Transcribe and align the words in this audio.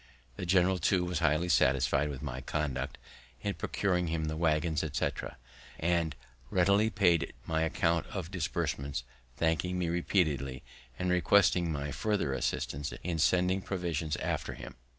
The 0.35 0.47
general, 0.47 0.79
too, 0.79 1.05
was 1.05 1.19
highly 1.19 1.47
satisfied 1.47 2.09
with 2.09 2.23
my 2.23 2.41
conduct 2.41 2.97
in 3.43 3.53
procuring 3.53 4.07
him 4.07 4.25
the 4.25 4.35
waggons, 4.35 4.83
etc., 4.83 5.37
and 5.79 6.15
readily 6.49 6.89
paid 6.89 7.33
my 7.45 7.61
account 7.61 8.07
of 8.07 8.31
disbursements, 8.31 9.03
thanking 9.37 9.77
me 9.77 9.89
repeatedly, 9.89 10.63
and 10.97 11.11
requesting 11.11 11.71
my 11.71 11.91
farther 11.91 12.33
assistance 12.33 12.91
in 13.03 13.19
sending 13.19 13.61
provisions 13.61 14.15
after 14.15 14.55
him. 14.55 14.73